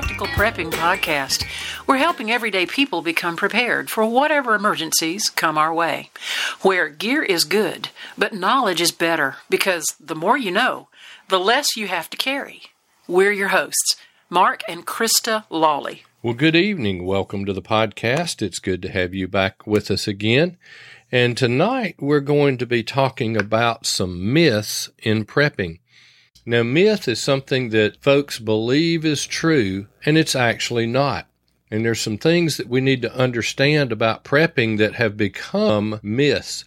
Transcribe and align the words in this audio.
Practical 0.00 0.28
Prepping 0.28 0.70
Podcast. 0.70 1.44
We're 1.86 1.98
helping 1.98 2.30
everyday 2.30 2.64
people 2.64 3.02
become 3.02 3.36
prepared 3.36 3.90
for 3.90 4.02
whatever 4.06 4.54
emergencies 4.54 5.28
come 5.28 5.58
our 5.58 5.74
way. 5.74 6.08
Where 6.62 6.88
gear 6.88 7.22
is 7.22 7.44
good, 7.44 7.90
but 8.16 8.32
knowledge 8.32 8.80
is 8.80 8.92
better 8.92 9.36
because 9.50 9.84
the 10.00 10.14
more 10.14 10.38
you 10.38 10.52
know, 10.52 10.88
the 11.28 11.38
less 11.38 11.76
you 11.76 11.86
have 11.88 12.08
to 12.08 12.16
carry. 12.16 12.62
We're 13.06 13.30
your 13.30 13.48
hosts, 13.48 13.96
Mark 14.30 14.62
and 14.66 14.86
Krista 14.86 15.44
Lawley. 15.50 16.04
Well, 16.22 16.32
good 16.32 16.56
evening. 16.56 17.04
Welcome 17.04 17.44
to 17.44 17.52
the 17.52 17.60
podcast. 17.60 18.40
It's 18.40 18.58
good 18.58 18.80
to 18.80 18.90
have 18.90 19.12
you 19.12 19.28
back 19.28 19.66
with 19.66 19.90
us 19.90 20.08
again. 20.08 20.56
And 21.12 21.36
tonight 21.36 21.96
we're 21.98 22.20
going 22.20 22.56
to 22.56 22.66
be 22.66 22.82
talking 22.82 23.36
about 23.36 23.84
some 23.84 24.32
myths 24.32 24.88
in 25.02 25.26
prepping. 25.26 25.79
Now, 26.50 26.64
myth 26.64 27.06
is 27.06 27.22
something 27.22 27.68
that 27.68 28.02
folks 28.02 28.40
believe 28.40 29.04
is 29.04 29.24
true, 29.24 29.86
and 30.04 30.18
it's 30.18 30.34
actually 30.34 30.84
not. 30.84 31.28
And 31.70 31.84
there's 31.84 32.00
some 32.00 32.18
things 32.18 32.56
that 32.56 32.66
we 32.66 32.80
need 32.80 33.02
to 33.02 33.14
understand 33.14 33.92
about 33.92 34.24
prepping 34.24 34.76
that 34.78 34.96
have 34.96 35.16
become 35.16 36.00
myths. 36.02 36.64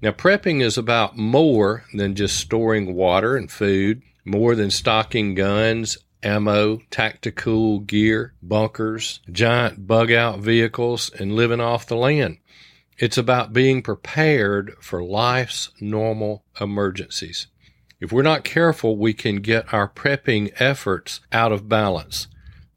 Now, 0.00 0.12
prepping 0.12 0.62
is 0.62 0.78
about 0.78 1.18
more 1.18 1.84
than 1.92 2.14
just 2.14 2.38
storing 2.38 2.94
water 2.94 3.36
and 3.36 3.50
food, 3.50 4.00
more 4.24 4.54
than 4.54 4.70
stocking 4.70 5.34
guns, 5.34 5.98
ammo, 6.22 6.78
tactical 6.90 7.80
gear, 7.80 8.32
bunkers, 8.42 9.20
giant 9.30 9.86
bug 9.86 10.10
out 10.10 10.38
vehicles, 10.38 11.10
and 11.10 11.36
living 11.36 11.60
off 11.60 11.86
the 11.86 11.94
land. 11.94 12.38
It's 12.96 13.18
about 13.18 13.52
being 13.52 13.82
prepared 13.82 14.76
for 14.80 15.04
life's 15.04 15.68
normal 15.78 16.42
emergencies. 16.58 17.48
If 17.98 18.12
we're 18.12 18.22
not 18.22 18.44
careful, 18.44 18.96
we 18.96 19.14
can 19.14 19.36
get 19.36 19.72
our 19.72 19.88
prepping 19.88 20.52
efforts 20.60 21.20
out 21.32 21.50
of 21.50 21.68
balance. 21.68 22.28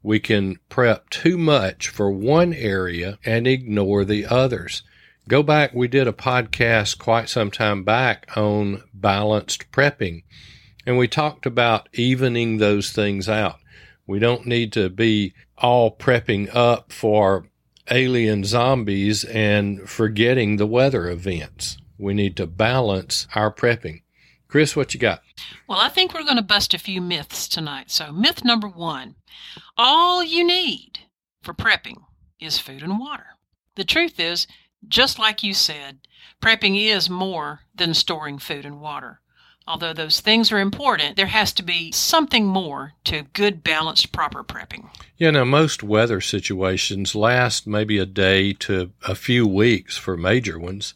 We 0.02 0.18
can 0.18 0.56
prep 0.70 1.10
too 1.10 1.36
much 1.36 1.88
for 1.88 2.10
one 2.10 2.54
area 2.54 3.18
and 3.24 3.46
ignore 3.46 4.06
the 4.06 4.24
others. 4.24 4.82
Go 5.28 5.42
back, 5.42 5.74
we 5.74 5.88
did 5.88 6.08
a 6.08 6.12
podcast 6.12 6.98
quite 6.98 7.28
some 7.28 7.50
time 7.50 7.84
back 7.84 8.34
on 8.34 8.82
balanced 8.94 9.70
prepping, 9.70 10.22
and 10.86 10.96
we 10.96 11.06
talked 11.06 11.44
about 11.44 11.88
evening 11.92 12.56
those 12.56 12.90
things 12.90 13.28
out. 13.28 13.58
We 14.06 14.18
don't 14.18 14.46
need 14.46 14.72
to 14.72 14.88
be 14.88 15.34
all 15.58 15.94
prepping 15.94 16.52
up 16.54 16.92
for 16.92 17.46
alien 17.90 18.44
zombies 18.44 19.24
and 19.24 19.88
forgetting 19.88 20.56
the 20.56 20.66
weather 20.66 21.10
events. 21.10 21.76
We 21.98 22.14
need 22.14 22.36
to 22.38 22.46
balance 22.46 23.28
our 23.34 23.52
prepping. 23.52 24.00
Chris, 24.50 24.74
what 24.74 24.92
you 24.92 24.98
got? 24.98 25.22
Well, 25.68 25.78
I 25.78 25.88
think 25.88 26.12
we're 26.12 26.24
going 26.24 26.36
to 26.36 26.42
bust 26.42 26.74
a 26.74 26.78
few 26.78 27.00
myths 27.00 27.46
tonight. 27.46 27.88
So, 27.88 28.10
myth 28.10 28.44
number 28.44 28.68
one 28.68 29.14
all 29.78 30.24
you 30.24 30.44
need 30.44 30.98
for 31.40 31.54
prepping 31.54 32.02
is 32.40 32.58
food 32.58 32.82
and 32.82 32.98
water. 32.98 33.26
The 33.76 33.84
truth 33.84 34.18
is, 34.18 34.48
just 34.88 35.20
like 35.20 35.44
you 35.44 35.54
said, 35.54 36.00
prepping 36.42 36.76
is 36.76 37.08
more 37.08 37.60
than 37.74 37.94
storing 37.94 38.38
food 38.38 38.66
and 38.66 38.80
water. 38.80 39.20
Although 39.68 39.92
those 39.92 40.18
things 40.18 40.50
are 40.50 40.58
important, 40.58 41.14
there 41.14 41.26
has 41.26 41.52
to 41.52 41.62
be 41.62 41.92
something 41.92 42.44
more 42.44 42.94
to 43.04 43.26
good, 43.32 43.62
balanced, 43.62 44.10
proper 44.10 44.42
prepping. 44.42 44.88
Yeah, 45.16 45.30
now 45.30 45.44
most 45.44 45.84
weather 45.84 46.20
situations 46.20 47.14
last 47.14 47.68
maybe 47.68 47.98
a 47.98 48.06
day 48.06 48.52
to 48.54 48.90
a 49.06 49.14
few 49.14 49.46
weeks 49.46 49.96
for 49.96 50.16
major 50.16 50.58
ones. 50.58 50.94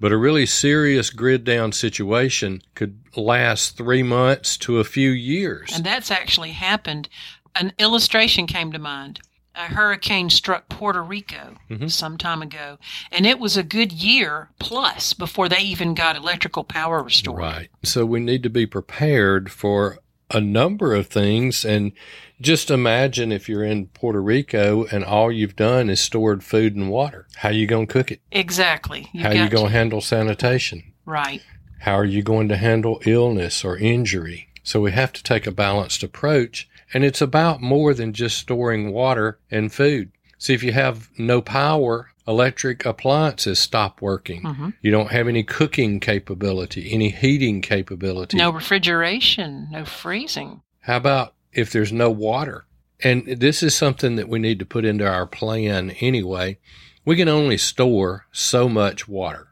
But 0.00 0.12
a 0.12 0.16
really 0.16 0.46
serious 0.46 1.10
grid 1.10 1.44
down 1.44 1.72
situation 1.72 2.62
could 2.74 3.00
last 3.16 3.76
three 3.76 4.02
months 4.02 4.56
to 4.58 4.78
a 4.78 4.84
few 4.84 5.10
years. 5.10 5.70
And 5.74 5.84
that's 5.84 6.10
actually 6.10 6.52
happened. 6.52 7.08
An 7.54 7.72
illustration 7.78 8.46
came 8.46 8.72
to 8.72 8.78
mind. 8.78 9.20
A 9.54 9.64
hurricane 9.64 10.30
struck 10.30 10.68
Puerto 10.68 11.02
Rico 11.02 11.56
mm-hmm. 11.68 11.88
some 11.88 12.16
time 12.16 12.40
ago, 12.40 12.78
and 13.10 13.26
it 13.26 13.40
was 13.40 13.56
a 13.56 13.64
good 13.64 13.92
year 13.92 14.48
plus 14.60 15.12
before 15.12 15.48
they 15.48 15.58
even 15.58 15.92
got 15.92 16.16
electrical 16.16 16.62
power 16.62 17.02
restored. 17.02 17.38
Right. 17.38 17.68
So 17.82 18.06
we 18.06 18.20
need 18.20 18.44
to 18.44 18.48
be 18.48 18.64
prepared 18.64 19.50
for 19.50 19.98
a 20.30 20.40
number 20.40 20.94
of 20.94 21.08
things. 21.08 21.64
And 21.64 21.92
just 22.40 22.70
imagine 22.70 23.32
if 23.32 23.48
you're 23.48 23.64
in 23.64 23.88
Puerto 23.88 24.22
Rico 24.22 24.86
and 24.86 25.04
all 25.04 25.30
you've 25.30 25.56
done 25.56 25.90
is 25.90 26.00
stored 26.00 26.42
food 26.42 26.76
and 26.76 26.90
water. 26.90 27.26
How 27.36 27.50
are 27.50 27.52
you 27.52 27.66
going 27.66 27.86
to 27.86 27.92
cook 27.92 28.10
it? 28.10 28.20
Exactly. 28.32 29.08
You've 29.12 29.24
How 29.24 29.30
are 29.30 29.44
you 29.44 29.48
going 29.48 29.66
to 29.66 29.72
handle 29.72 30.00
sanitation? 30.00 30.92
Right. 31.04 31.42
How 31.80 31.94
are 31.94 32.04
you 32.04 32.22
going 32.22 32.48
to 32.48 32.56
handle 32.56 33.00
illness 33.04 33.64
or 33.64 33.76
injury? 33.76 34.48
So 34.62 34.80
we 34.80 34.92
have 34.92 35.12
to 35.14 35.22
take 35.22 35.46
a 35.46 35.52
balanced 35.52 36.02
approach. 36.02 36.68
And 36.92 37.04
it's 37.04 37.20
about 37.20 37.62
more 37.62 37.94
than 37.94 38.12
just 38.12 38.38
storing 38.38 38.92
water 38.92 39.38
and 39.50 39.72
food. 39.72 40.10
See, 40.38 40.54
if 40.54 40.62
you 40.62 40.72
have 40.72 41.08
no 41.18 41.40
power, 41.40 42.10
electric 42.30 42.86
appliances 42.86 43.58
stop 43.58 44.00
working. 44.00 44.42
Mm-hmm. 44.42 44.70
You 44.80 44.92
don't 44.92 45.10
have 45.10 45.26
any 45.26 45.42
cooking 45.42 45.98
capability, 45.98 46.92
any 46.92 47.10
heating 47.10 47.60
capability. 47.60 48.36
No 48.36 48.50
refrigeration, 48.50 49.68
no 49.70 49.84
freezing. 49.84 50.62
How 50.80 50.96
about 50.96 51.34
if 51.52 51.72
there's 51.72 51.92
no 51.92 52.08
water? 52.08 52.66
And 53.02 53.26
this 53.26 53.62
is 53.62 53.74
something 53.74 54.14
that 54.16 54.28
we 54.28 54.38
need 54.38 54.60
to 54.60 54.64
put 54.64 54.84
into 54.84 55.06
our 55.06 55.26
plan 55.26 55.90
anyway. 56.00 56.58
We 57.04 57.16
can 57.16 57.28
only 57.28 57.58
store 57.58 58.26
so 58.30 58.68
much 58.68 59.08
water. 59.08 59.48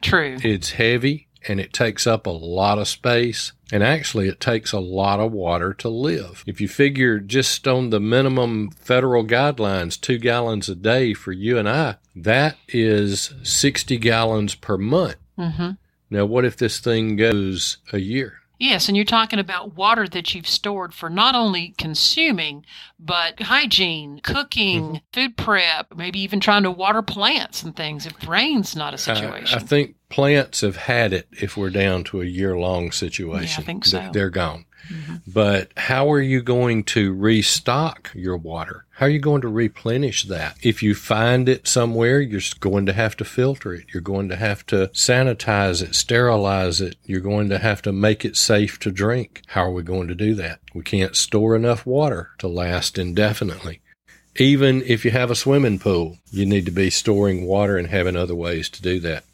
True. 0.00 0.38
It's 0.42 0.70
heavy 0.72 1.28
and 1.46 1.60
it 1.60 1.72
takes 1.72 2.06
up 2.06 2.26
a 2.26 2.30
lot 2.30 2.78
of 2.78 2.88
space. 2.88 3.52
And 3.72 3.82
actually, 3.82 4.28
it 4.28 4.40
takes 4.40 4.72
a 4.72 4.78
lot 4.78 5.18
of 5.18 5.32
water 5.32 5.74
to 5.74 5.88
live. 5.88 6.44
If 6.46 6.60
you 6.60 6.68
figure 6.68 7.18
just 7.18 7.66
on 7.66 7.90
the 7.90 7.98
minimum 7.98 8.70
federal 8.70 9.24
guidelines, 9.24 10.00
two 10.00 10.18
gallons 10.18 10.68
a 10.68 10.76
day 10.76 11.14
for 11.14 11.32
you 11.32 11.58
and 11.58 11.68
I, 11.68 11.96
that 12.14 12.56
is 12.68 13.34
60 13.42 13.96
gallons 13.98 14.54
per 14.54 14.76
month. 14.76 15.16
Mm-hmm. 15.36 15.72
Now, 16.10 16.24
what 16.24 16.44
if 16.44 16.56
this 16.56 16.78
thing 16.78 17.16
goes 17.16 17.78
a 17.92 17.98
year? 17.98 18.40
Yes, 18.58 18.88
and 18.88 18.96
you're 18.96 19.04
talking 19.04 19.38
about 19.38 19.74
water 19.74 20.08
that 20.08 20.34
you've 20.34 20.48
stored 20.48 20.94
for 20.94 21.10
not 21.10 21.34
only 21.34 21.74
consuming, 21.76 22.64
but 22.98 23.40
hygiene, 23.40 24.20
cooking, 24.22 24.82
mm-hmm. 24.82 24.96
food 25.12 25.36
prep, 25.36 25.94
maybe 25.94 26.20
even 26.20 26.40
trying 26.40 26.62
to 26.62 26.70
water 26.70 27.02
plants 27.02 27.62
and 27.62 27.76
things 27.76 28.06
if 28.06 28.26
rain's 28.26 28.74
not 28.74 28.94
a 28.94 28.98
situation. 28.98 29.58
I, 29.58 29.62
I 29.62 29.64
think 29.64 29.96
plants 30.08 30.62
have 30.62 30.76
had 30.76 31.12
it 31.12 31.28
if 31.32 31.56
we're 31.56 31.70
down 31.70 32.04
to 32.04 32.22
a 32.22 32.26
year 32.26 32.56
long 32.56 32.92
situation. 32.92 33.62
Yeah, 33.62 33.62
I 33.62 33.66
think 33.66 33.84
so. 33.84 34.10
They're 34.12 34.30
gone. 34.30 34.64
Mm-hmm. 34.90 35.16
But 35.26 35.72
how 35.76 36.10
are 36.10 36.20
you 36.20 36.42
going 36.42 36.84
to 36.84 37.14
restock 37.14 38.10
your 38.14 38.36
water? 38.36 38.86
How 38.96 39.06
are 39.06 39.10
you 39.10 39.18
going 39.18 39.42
to 39.42 39.48
replenish 39.48 40.24
that? 40.24 40.56
If 40.62 40.82
you 40.82 40.94
find 40.94 41.48
it 41.48 41.68
somewhere, 41.68 42.20
you're 42.20 42.40
going 42.60 42.86
to 42.86 42.92
have 42.92 43.16
to 43.18 43.24
filter 43.24 43.74
it. 43.74 43.86
You're 43.92 44.00
going 44.00 44.28
to 44.30 44.36
have 44.36 44.64
to 44.66 44.88
sanitize 44.88 45.82
it, 45.82 45.94
sterilize 45.94 46.80
it. 46.80 46.96
You're 47.04 47.20
going 47.20 47.48
to 47.50 47.58
have 47.58 47.82
to 47.82 47.92
make 47.92 48.24
it 48.24 48.36
safe 48.36 48.78
to 48.80 48.90
drink. 48.90 49.42
How 49.48 49.66
are 49.66 49.72
we 49.72 49.82
going 49.82 50.08
to 50.08 50.14
do 50.14 50.34
that? 50.36 50.60
We 50.74 50.82
can't 50.82 51.16
store 51.16 51.54
enough 51.56 51.84
water 51.84 52.30
to 52.38 52.48
last 52.48 52.98
indefinitely. 52.98 53.80
Even 54.36 54.82
if 54.82 55.04
you 55.04 55.10
have 55.10 55.30
a 55.30 55.34
swimming 55.34 55.78
pool, 55.78 56.18
you 56.30 56.44
need 56.44 56.66
to 56.66 56.70
be 56.70 56.90
storing 56.90 57.46
water 57.46 57.78
and 57.78 57.88
having 57.88 58.16
other 58.16 58.34
ways 58.34 58.68
to 58.68 58.82
do 58.82 59.00
that. 59.00 59.24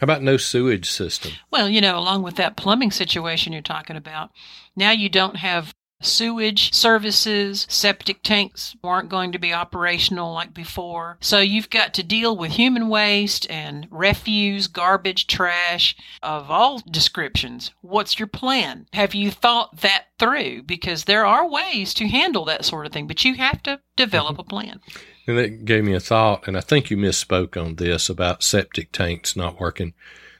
How 0.00 0.04
about 0.04 0.22
no 0.22 0.38
sewage 0.38 0.90
system? 0.90 1.32
Well, 1.50 1.68
you 1.68 1.82
know, 1.82 1.98
along 1.98 2.22
with 2.22 2.36
that 2.36 2.56
plumbing 2.56 2.90
situation 2.90 3.52
you're 3.52 3.60
talking 3.60 3.96
about, 3.96 4.30
now 4.74 4.92
you 4.92 5.10
don't 5.10 5.36
have 5.36 5.74
sewage 6.00 6.72
services, 6.72 7.66
septic 7.68 8.22
tanks 8.22 8.76
aren't 8.82 9.08
going 9.08 9.32
to 9.32 9.38
be 9.38 9.52
operational 9.52 10.32
like 10.32 10.54
before. 10.54 11.18
So 11.20 11.38
you've 11.40 11.70
got 11.70 11.94
to 11.94 12.02
deal 12.02 12.36
with 12.36 12.52
human 12.52 12.88
waste 12.88 13.48
and 13.50 13.86
refuse, 13.90 14.66
garbage, 14.66 15.26
trash 15.26 15.96
of 16.22 16.50
all 16.50 16.82
descriptions. 16.90 17.72
What's 17.80 18.18
your 18.18 18.28
plan? 18.28 18.86
Have 18.92 19.14
you 19.14 19.30
thought 19.30 19.80
that 19.80 20.06
through? 20.18 20.62
Because 20.62 21.04
there 21.04 21.26
are 21.26 21.48
ways 21.48 21.94
to 21.94 22.08
handle 22.08 22.44
that 22.46 22.64
sort 22.64 22.86
of 22.86 22.92
thing, 22.92 23.06
but 23.06 23.24
you 23.24 23.34
have 23.34 23.62
to 23.64 23.80
develop 23.96 24.38
a 24.38 24.44
plan. 24.44 24.80
And 25.26 25.38
that 25.38 25.64
gave 25.64 25.84
me 25.84 25.94
a 25.94 26.00
thought, 26.00 26.48
and 26.48 26.56
I 26.56 26.60
think 26.60 26.90
you 26.90 26.96
misspoke 26.96 27.60
on 27.60 27.76
this 27.76 28.08
about 28.08 28.42
septic 28.42 28.90
tanks 28.90 29.36
not 29.36 29.60
working. 29.60 29.94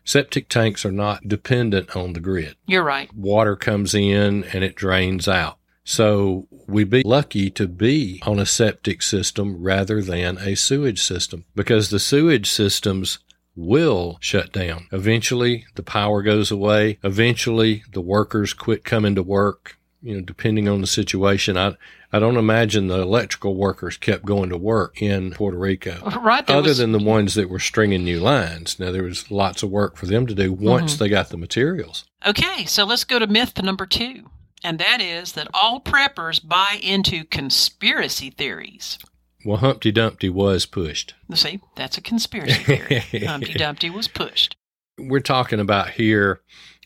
Septic 0.04 0.48
tanks 0.48 0.84
are 0.84 0.90
not 0.90 1.28
dependent 1.28 1.94
on 1.94 2.14
the 2.14 2.20
grid. 2.20 2.56
You're 2.66 2.82
right. 2.82 3.14
Water 3.14 3.54
comes 3.54 3.94
in 3.94 4.42
and 4.44 4.64
it 4.64 4.74
drains 4.74 5.28
out. 5.28 5.59
So 5.84 6.46
we'd 6.66 6.90
be 6.90 7.02
lucky 7.04 7.50
to 7.50 7.66
be 7.66 8.22
on 8.26 8.38
a 8.38 8.46
septic 8.46 9.02
system 9.02 9.62
rather 9.62 10.02
than 10.02 10.38
a 10.38 10.54
sewage 10.54 11.02
system 11.02 11.44
because 11.54 11.90
the 11.90 11.98
sewage 11.98 12.50
systems 12.50 13.18
will 13.56 14.18
shut 14.20 14.52
down. 14.52 14.86
Eventually 14.92 15.66
the 15.74 15.82
power 15.82 16.22
goes 16.22 16.50
away. 16.50 16.98
Eventually 17.02 17.84
the 17.92 18.00
workers 18.00 18.54
quit 18.54 18.84
coming 18.84 19.14
to 19.14 19.22
work. 19.22 19.76
You 20.02 20.14
know, 20.14 20.20
depending 20.22 20.66
on 20.66 20.80
the 20.80 20.86
situation, 20.86 21.58
I, 21.58 21.74
I 22.10 22.18
don't 22.20 22.38
imagine 22.38 22.86
the 22.86 23.02
electrical 23.02 23.54
workers 23.54 23.98
kept 23.98 24.24
going 24.24 24.48
to 24.48 24.56
work 24.56 25.02
in 25.02 25.32
Puerto 25.32 25.58
Rico. 25.58 25.98
Right. 26.22 26.48
Other 26.48 26.70
was... 26.70 26.78
than 26.78 26.92
the 26.92 26.98
ones 26.98 27.34
that 27.34 27.50
were 27.50 27.58
stringing 27.58 28.04
new 28.04 28.18
lines. 28.18 28.80
Now, 28.80 28.92
there 28.92 29.02
was 29.02 29.30
lots 29.30 29.62
of 29.62 29.70
work 29.70 29.96
for 29.96 30.06
them 30.06 30.26
to 30.26 30.34
do 30.34 30.54
once 30.54 30.94
mm-hmm. 30.94 31.04
they 31.04 31.08
got 31.10 31.28
the 31.28 31.36
materials. 31.36 32.06
Okay, 32.24 32.64
so 32.64 32.84
let's 32.84 33.04
go 33.04 33.18
to 33.18 33.26
myth 33.26 33.62
number 33.62 33.84
two. 33.84 34.30
And 34.62 34.78
that 34.78 35.00
is 35.00 35.32
that 35.32 35.48
all 35.54 35.80
preppers 35.80 36.46
buy 36.46 36.78
into 36.82 37.24
conspiracy 37.24 38.30
theories. 38.30 38.98
Well, 39.44 39.58
Humpty 39.58 39.90
Dumpty 39.90 40.28
was 40.28 40.66
pushed. 40.66 41.14
See, 41.34 41.60
that's 41.74 41.96
a 41.96 42.02
conspiracy 42.02 42.62
theory. 42.62 43.24
Humpty 43.26 43.54
Dumpty 43.54 43.88
was 43.88 44.06
pushed. 44.06 44.56
We're 44.98 45.20
talking 45.20 45.60
about 45.60 45.90
here. 45.90 46.40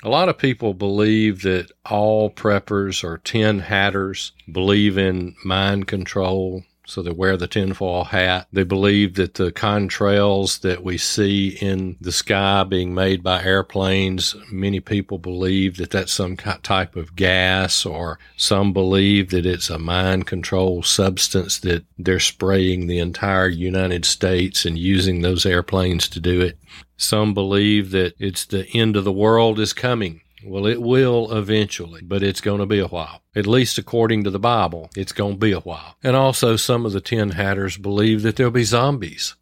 A 0.05 0.09
lot 0.09 0.29
of 0.29 0.39
people 0.39 0.75
believe 0.75 1.43
that 1.43 1.73
all 1.85 2.31
preppers 2.31 3.03
or 3.03 3.19
tin 3.19 3.61
hatters 3.61 4.33
believe 4.51 4.99
in 4.99 5.35
mind 5.45 5.89
control, 5.89 6.63
so 6.87 7.03
they 7.03 7.11
wear 7.11 7.37
the 7.37 7.47
tinfoil 7.47 8.05
hat. 8.05 8.47
They 8.53 8.65
believe 8.65 9.15
that 9.15 9.35
the 9.35 9.53
contrails 9.53 10.61
that 10.61 10.83
we 10.83 10.99
see 10.99 11.49
in 11.49 11.97
the 12.01 12.13
sky 12.13 12.65
being 12.65 12.95
made 12.95 13.23
by 13.23 13.43
airplanes, 13.43 14.37
many 14.51 14.81
people 14.81 15.19
believe 15.19 15.77
that 15.79 15.91
that's 15.91 16.13
some 16.13 16.37
type 16.37 16.97
of 16.97 17.17
gas, 17.17 17.87
or 17.87 18.19
some 18.37 18.73
believe 18.73 19.31
that 19.31 19.47
it's 19.47 19.71
a 19.71 19.79
mind 19.79 20.27
control 20.27 20.83
substance 20.83 21.59
that 21.61 21.85
they're 21.99 22.21
spraying 22.21 22.87
the 22.87 22.99
entire 22.99 23.49
United 23.49 24.05
States 24.05 24.65
and 24.65 24.79
using 24.79 25.23
those 25.23 25.47
airplanes 25.47 26.09
to 26.09 26.21
do 26.21 26.41
it. 26.41 26.59
Some 26.97 27.35
believe 27.35 27.91
that 27.91 28.15
it's 28.19 28.45
the 28.45 28.67
end 28.75 28.97
of 28.97 29.05
the 29.05 29.13
world 29.13 29.59
is 29.59 29.73
coming 29.73 30.21
well, 30.47 30.67
it 30.67 30.81
will 30.81 31.33
eventually, 31.37 32.03
but 32.03 32.23
it's 32.23 32.41
going 32.41 32.61
to 32.61 32.67
be 32.67 32.79
a 32.79 32.87
while. 32.87 33.23
At 33.35 33.47
least 33.47 33.79
according 33.79 34.25
to 34.25 34.31
the 34.31 34.39
Bible, 34.39 34.91
it's 34.97 35.13
going 35.13 35.35
to 35.35 35.39
be 35.39 35.53
a 35.53 35.61
while. 35.61 35.97
And 36.03 36.17
also, 36.17 36.57
some 36.57 36.85
of 36.87 36.93
the 36.93 37.01
Tin 37.01 37.31
Hatters 37.31 37.77
believe 37.77 38.23
that 38.23 38.37
there'll 38.37 38.53
be 38.53 38.65
zombies. 38.65 39.35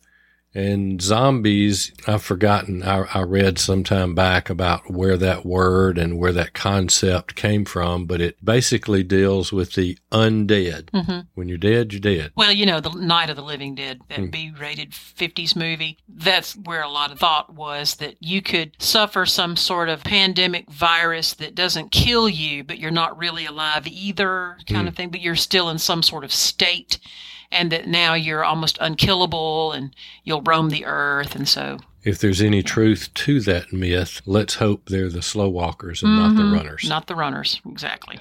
And 0.55 1.01
zombies, 1.01 1.93
I've 2.07 2.23
forgotten, 2.23 2.83
I, 2.83 3.07
I, 3.15 3.23
read 3.23 3.59
some 3.59 3.85
time 3.85 4.15
back 4.15 4.51
about 4.51 4.91
where 4.91 5.17
that 5.17 5.47
word 5.47 5.97
and 5.97 6.19
where 6.19 6.33
that 6.33 6.53
concept 6.53 7.35
came 7.35 7.65
from, 7.65 8.05
but 8.05 8.21
it 8.21 8.45
basically 8.45 9.03
deals 9.03 9.51
with 9.51 9.73
the 9.73 9.97
undead. 10.11 10.91
Mm-hmm. 10.91 11.21
When 11.35 11.49
you're 11.49 11.57
dead, 11.57 11.93
you're 11.93 12.01
dead. 12.01 12.33
Well, 12.37 12.53
you 12.53 12.67
know, 12.67 12.81
the 12.81 12.91
Night 12.91 13.31
of 13.31 13.37
the 13.37 13.43
Living 13.43 13.75
Dead, 13.75 14.01
that 14.09 14.19
mm. 14.19 14.31
B 14.31 14.53
rated 14.59 14.91
50s 14.91 15.57
movie, 15.57 15.99
that's 16.07 16.55
where 16.55 16.83
a 16.83 16.89
lot 16.89 17.13
of 17.13 17.19
thought 17.19 17.55
was 17.55 17.95
that 17.97 18.17
you 18.21 18.43
could 18.43 18.73
suffer 18.79 19.25
some 19.25 19.57
sort 19.57 19.89
of 19.89 20.05
pandemic 20.05 20.71
virus 20.71 21.33
that 21.35 21.55
doesn't 21.55 21.93
kill 21.93 22.29
you, 22.29 22.63
but 22.63 22.79
you're 22.79 22.91
not 22.91 23.17
really 23.17 23.47
alive 23.47 23.87
either, 23.87 24.59
kind 24.69 24.85
mm. 24.85 24.89
of 24.89 24.97
thing, 24.97 25.09
but 25.09 25.23
you're 25.23 25.35
still 25.35 25.71
in 25.71 25.79
some 25.79 26.03
sort 26.03 26.25
of 26.25 26.33
state 26.33 26.99
and 27.53 27.71
that 27.71 27.87
now 27.87 28.15
you're 28.15 28.45
almost 28.45 28.79
unkillable 28.81 29.73
and 29.73 29.95
you'll 30.25 30.43
roam 30.43 30.71
the 30.71 30.85
earth. 30.85 31.37
And 31.37 31.49
so. 31.49 31.79
If 32.03 32.19
there's 32.19 32.41
any 32.41 32.63
truth 32.63 33.15
to 33.15 33.41
that 33.43 33.73
myth, 33.73 34.23
let's 34.27 34.55
hope 34.55 34.89
they're 34.89 35.11
the 35.11 35.23
slow 35.23 35.49
walkers 35.49 36.03
and 36.03 36.11
mm-hmm. 36.11 36.21
not 36.21 36.37
the 36.37 36.43
mm-hmm. 36.43 36.55
runners. 36.55 36.89
Not 36.89 37.07
the 37.07 37.15
runners, 37.15 37.61
exactly. 37.65 38.19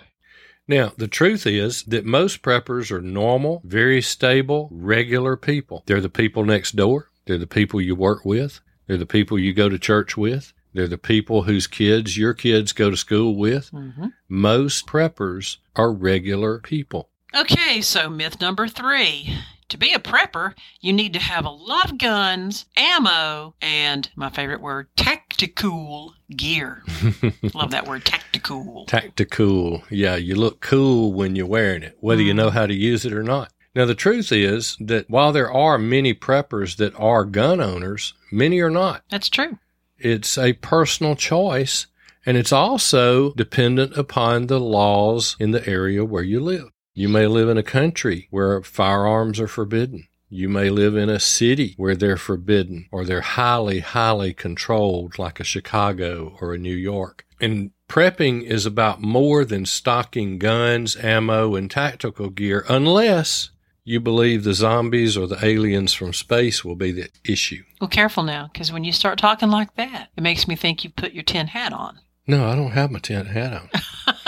Now, 0.68 0.94
the 0.96 1.08
truth 1.08 1.48
is 1.48 1.84
that 1.84 2.06
most 2.06 2.44
preppers 2.44 2.92
are 2.92 3.02
normal, 3.02 3.62
very 3.66 4.02
stable, 4.02 4.70
regular 4.72 5.36
people. 5.36 5.84
They're 5.88 6.02
the 6.02 6.10
people 6.10 6.46
next 6.46 6.76
door. 6.76 7.10
They're 7.26 7.38
the 7.38 7.48
people 7.48 7.82
you 7.82 7.96
work 7.96 8.24
with. 8.24 8.60
They're 8.88 8.98
the 8.98 9.06
people 9.06 9.40
you 9.40 9.54
go 9.54 9.70
to 9.70 9.80
church 9.80 10.16
with. 10.16 10.54
They're 10.74 10.88
the 10.88 10.98
people 10.98 11.44
whose 11.44 11.68
kids 11.68 12.18
your 12.18 12.34
kids 12.34 12.72
go 12.72 12.90
to 12.90 12.98
school 12.98 13.36
with. 13.36 13.72
Mm-hmm. 13.72 14.08
Most 14.30 14.88
preppers 14.88 15.58
are 15.76 15.92
regular 15.92 16.60
people. 16.60 17.10
Okay, 17.34 17.82
so 17.82 18.10
myth 18.10 18.42
number 18.42 18.68
three. 18.68 19.38
To 19.70 19.78
be 19.78 19.94
a 19.94 20.00
prepper, 20.00 20.54
you 20.82 20.92
need 20.92 21.14
to 21.14 21.20
have 21.20 21.46
a 21.46 21.50
lot 21.50 21.90
of 21.90 21.98
guns, 21.98 22.66
ammo, 22.76 23.56
and 23.62 24.10
my 24.18 24.30
favorite 24.30 24.60
word, 24.60 24.88
tactical 24.98 26.14
gear. 26.36 26.84
Love 27.54 27.72
that 27.72 27.88
word, 27.88 28.04
tactical. 28.04 28.86
Tactical. 28.86 29.82
Yeah, 29.90 30.18
you 30.18 30.36
look 30.36 30.60
cool 30.60 31.14
when 31.14 31.38
you're 31.38 31.46
wearing 31.46 31.84
it, 31.84 31.98
whether 32.02 32.22
mm. 32.22 32.26
you 32.26 32.34
know 32.34 32.50
how 32.50 32.66
to 32.66 32.74
use 32.74 33.06
it 33.06 33.14
or 33.14 33.24
not. 33.24 33.54
Now, 33.74 33.86
the 33.86 33.96
truth 33.96 34.34
is 34.34 34.76
that 34.82 35.10
while 35.10 35.32
there 35.32 35.50
are 35.50 35.78
many 35.78 36.14
preppers 36.14 36.76
that 36.76 36.94
are 37.00 37.24
gun 37.24 37.62
owners, 37.62 38.14
many 38.30 38.60
are 38.60 38.70
not. 38.70 39.04
That's 39.10 39.30
true. 39.30 39.58
It's 39.98 40.38
a 40.38 40.52
personal 40.52 41.16
choice, 41.16 41.88
and 42.26 42.36
it's 42.36 42.52
also 42.52 43.32
dependent 43.36 43.96
upon 43.96 44.48
the 44.48 44.60
laws 44.60 45.38
in 45.40 45.52
the 45.52 45.66
area 45.66 46.04
where 46.04 46.24
you 46.24 46.42
live. 46.42 46.72
You 46.94 47.08
may 47.08 47.26
live 47.28 47.48
in 47.48 47.58
a 47.58 47.64
country 47.64 48.28
where 48.32 48.62
firearms 48.64 49.40
are 49.40 49.48
forbidden. 49.48 50.08
You 50.30 50.50
may 50.50 50.70
live 50.70 50.96
in 50.96 51.10
a 51.10 51.20
city 51.20 51.74
where 51.78 51.96
they're 51.96 52.18
forbidden 52.18 52.88
or 52.92 53.06
they're 53.06 53.22
highly, 53.22 53.80
highly 53.80 54.34
controlled, 54.34 55.18
like 55.18 55.40
a 55.40 55.46
Chicago 55.46 56.38
or 56.42 56.54
a 56.54 56.58
New 56.58 56.76
York. 56.76 57.26
And 57.40 57.72
prepping 57.90 58.44
is 58.44 58.66
about 58.66 59.02
more 59.02 59.46
than 59.46 59.66
stocking 59.66 60.38
guns, 60.38 60.98
ammo, 60.98 61.56
and 61.56 61.72
tactical 61.72 62.30
gear, 62.30 62.66
unless 62.68 63.52
you 63.84 64.00
believe 64.00 64.44
the 64.44 64.54
zombies 64.54 65.18
or 65.18 65.28
the 65.28 65.44
aliens 65.46 65.94
from 65.94 66.14
space 66.14 66.64
will 66.64 66.76
be 66.76 66.92
the 66.92 67.10
issue. 67.24 67.64
Well, 67.80 67.90
careful 67.90 68.24
now, 68.24 68.50
because 68.52 68.72
when 68.72 68.84
you 68.84 68.92
start 68.92 69.18
talking 69.18 69.50
like 69.50 69.76
that, 69.76 70.10
it 70.16 70.22
makes 70.22 70.48
me 70.48 70.56
think 70.56 70.84
you 70.84 70.90
put 70.90 71.14
your 71.14 71.24
tin 71.24 71.48
hat 71.48 71.74
on. 71.74 72.00
No, 72.28 72.48
I 72.48 72.56
don't 72.56 72.72
have 72.72 72.92
my 72.92 73.00
tin 73.00 73.26
hat 73.26 73.54
on. 73.54 74.16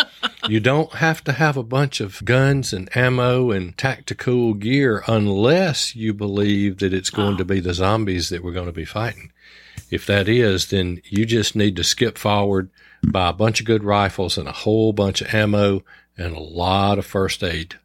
you 0.50 0.60
don't 0.60 0.94
have 0.94 1.24
to 1.24 1.32
have 1.32 1.56
a 1.56 1.64
bunch 1.64 2.02
of 2.02 2.24
guns 2.26 2.74
and 2.74 2.96
ammo 2.96 3.52
and 3.52 3.78
tactical 3.78 4.54
gear 4.54 5.04
unless 5.08 5.96
you 5.96 6.14
believe 6.14 6.80
that 6.80 6.94
it's 6.94 7.10
going 7.10 7.38
to 7.38 7.46
be 7.46 7.60
the 7.60 7.74
zombies 7.74 8.30
that 8.30 8.44
we're 8.44 8.52
going 8.52 8.66
to 8.66 8.74
be 8.74 8.86
fighting. 8.86 9.32
If 9.90 10.06
that 10.08 10.28
is, 10.28 10.68
then 10.68 11.02
you 11.06 11.26
just 11.26 11.56
need 11.56 11.76
to 11.78 11.84
skip 11.84 12.18
forward, 12.18 12.70
buy 13.04 13.30
a 13.30 13.34
bunch 13.34 13.60
of 13.60 13.66
good 13.66 13.84
rifles 13.84 14.38
and 14.38 14.48
a 14.48 14.54
whole 14.54 14.92
bunch 14.92 15.22
of 15.22 15.34
ammo 15.34 15.84
and 16.18 16.36
a 16.36 16.40
lot 16.40 17.00
of 17.00 17.06
first 17.06 17.44
aid. 17.44 17.76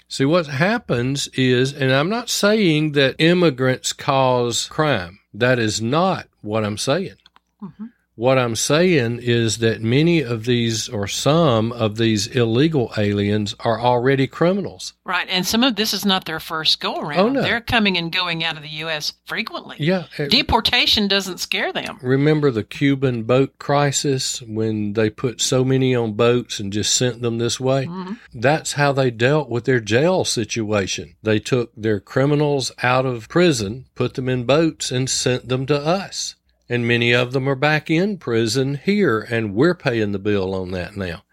See, 0.07 0.25
what 0.25 0.47
happens 0.47 1.27
is, 1.29 1.73
and 1.73 1.91
I'm 1.91 2.09
not 2.09 2.29
saying 2.29 2.91
that 2.93 3.15
immigrants 3.17 3.93
cause 3.93 4.67
crime. 4.67 5.19
That 5.33 5.59
is 5.59 5.81
not 5.81 6.27
what 6.41 6.63
I'm 6.63 6.77
saying. 6.77 7.15
Mm-hmm. 7.61 7.85
What 8.17 8.38
I'm 8.38 8.55
saying 8.55 9.19
is 9.22 9.57
that 9.57 9.81
many 9.81 10.22
of 10.22 10.45
these 10.45 10.88
or 10.88 11.05
some 11.05 11.74
of 11.74 11.98
these 11.98 12.27
illegal 12.27 12.93
aliens 12.98 13.53
are 13.60 13.79
already 13.79 14.25
criminals. 14.25 14.93
Right. 15.03 15.27
And 15.29 15.45
some 15.45 15.63
of 15.65 15.75
this 15.75 15.93
is 15.93 16.05
not 16.05 16.24
their 16.24 16.39
first 16.39 16.79
go 16.79 16.95
around. 16.95 17.19
Oh, 17.19 17.29
no. 17.29 17.41
They're 17.41 17.60
coming 17.60 17.98
and 17.98 18.12
going 18.13 18.41
out 18.41 18.55
of 18.55 18.63
the 18.63 18.69
U.S. 18.69 19.12
frequently. 19.25 19.75
Yeah. 19.79 20.05
uh, 20.17 20.27
Deportation 20.27 21.10
doesn't 21.10 21.39
scare 21.39 21.74
them. 21.74 22.00
Remember 22.01 22.51
the 22.51 22.63
Cuban 22.63 23.24
boat 23.24 23.60
crisis 23.60 24.41
when 24.41 24.93
they 24.93 25.10
put 25.10 25.41
so 25.41 25.65
many 25.65 25.93
on 25.93 26.13
boats 26.13 26.60
and 26.62 26.72
just 26.72 26.93
sent 26.95 27.22
them 27.22 27.38
this 27.38 27.60
way? 27.60 27.86
Mhm. 27.86 28.17
That's 28.34 28.74
how 28.74 28.93
they 28.93 29.12
dealt 29.12 29.50
with 29.50 29.65
their 29.65 29.81
jail 29.81 30.24
situation. 30.24 31.15
They 31.22 31.39
took 31.39 31.72
their 31.75 32.00
criminals 32.00 32.72
out 32.81 33.05
of 33.05 33.27
prison, 33.27 33.88
put 33.93 34.13
them 34.13 34.29
in 34.29 34.45
boats, 34.45 34.89
and 34.89 35.10
sent 35.10 35.50
them 35.50 35.65
to 35.65 35.75
us. 35.77 36.36
And 36.67 36.88
many 36.88 37.13
of 37.13 37.31
them 37.31 37.48
are 37.48 37.55
back 37.55 37.91
in 37.91 38.17
prison 38.17 38.79
here, 38.84 39.19
and 39.19 39.53
we're 39.53 39.75
paying 39.75 40.12
the 40.12 40.19
bill 40.19 40.55
on 40.55 40.72
that 40.72 40.98
now. 40.98 41.24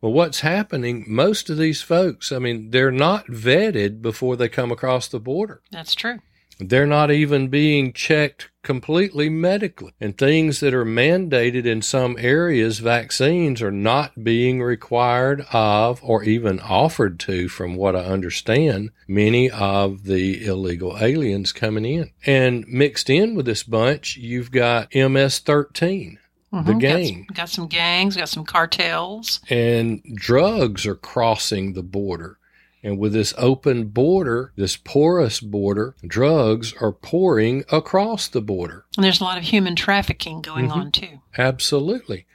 Well, 0.00 0.12
what's 0.12 0.40
happening? 0.40 1.04
Most 1.08 1.50
of 1.50 1.58
these 1.58 1.82
folks, 1.82 2.30
I 2.30 2.38
mean, 2.38 2.70
they're 2.70 2.92
not 2.92 3.26
vetted 3.26 4.00
before 4.00 4.36
they 4.36 4.48
come 4.48 4.70
across 4.70 5.08
the 5.08 5.18
border. 5.18 5.60
That's 5.72 5.96
true. 5.96 6.20
They're 6.58 6.86
not 6.86 7.10
even 7.10 7.48
being 7.48 7.92
checked 7.92 8.50
completely 8.62 9.28
medically. 9.28 9.92
And 10.00 10.18
things 10.18 10.60
that 10.60 10.74
are 10.74 10.84
mandated 10.84 11.64
in 11.64 11.80
some 11.82 12.16
areas, 12.18 12.80
vaccines, 12.80 13.62
are 13.62 13.70
not 13.70 14.24
being 14.24 14.60
required 14.60 15.46
of 15.52 16.00
or 16.02 16.24
even 16.24 16.60
offered 16.60 17.18
to, 17.20 17.48
from 17.48 17.76
what 17.76 17.94
I 17.96 18.00
understand, 18.00 18.90
many 19.06 19.48
of 19.50 20.04
the 20.04 20.44
illegal 20.44 20.98
aliens 21.00 21.52
coming 21.52 21.84
in. 21.84 22.10
And 22.26 22.66
mixed 22.68 23.08
in 23.08 23.34
with 23.34 23.46
this 23.46 23.62
bunch, 23.62 24.16
you've 24.16 24.50
got 24.50 24.94
MS 24.94 25.38
13. 25.38 26.18
The 26.50 26.58
Mhm. 26.58 26.64
Got 26.66 26.80
gang. 26.80 27.06
some- 27.06 27.26
Got 27.34 27.48
some 27.50 27.66
gangs, 27.68 28.16
got 28.16 28.28
some 28.30 28.44
cartels. 28.44 29.40
and 29.50 30.02
drugs 30.14 30.86
are 30.86 30.94
crossing 30.94 31.74
the 31.74 31.82
border. 31.82 32.37
And 32.82 32.98
with 32.98 33.12
this 33.12 33.34
open 33.36 33.86
border, 33.88 34.52
this 34.56 34.76
porous 34.76 35.40
border, 35.40 35.94
drugs 36.06 36.72
are 36.80 36.92
pouring 36.92 37.64
across 37.72 38.28
the 38.28 38.40
border. 38.40 38.84
And 38.96 39.04
there's 39.04 39.20
a 39.20 39.24
lot 39.24 39.38
of 39.38 39.44
human 39.44 39.74
trafficking 39.74 40.40
going 40.42 40.68
Mhm. 40.68 40.76
on 40.76 40.92
too. 40.92 41.20
Absolutely. 41.36 42.26